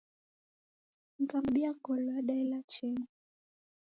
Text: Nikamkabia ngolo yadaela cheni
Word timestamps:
Nikamkabia 1.17 1.69
ngolo 1.75 2.01
yadaela 2.09 2.57
cheni 2.71 3.05